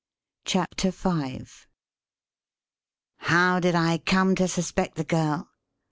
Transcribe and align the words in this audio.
CHAPTER 0.45 0.89
V 0.89 1.43
"How 3.17 3.59
did 3.59 3.75
I 3.75 3.99
come 3.99 4.33
to 4.33 4.47
suspect 4.47 4.95
the 4.95 5.03
girl?" 5.03 5.51